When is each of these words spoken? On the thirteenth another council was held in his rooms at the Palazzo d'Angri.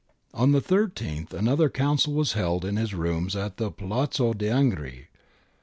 On 0.33 0.51
the 0.51 0.61
thirteenth 0.61 1.31
another 1.31 1.69
council 1.69 2.13
was 2.15 2.33
held 2.33 2.65
in 2.65 2.75
his 2.75 2.95
rooms 2.95 3.35
at 3.35 3.57
the 3.57 3.69
Palazzo 3.69 4.33
d'Angri. 4.33 5.09